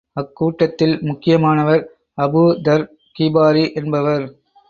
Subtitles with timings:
[0.17, 1.83] அக்கூட்டத்தில், முக்கியமானவர்
[2.17, 2.85] Abu Dhar
[3.15, 4.25] Ghifari என்பவர்.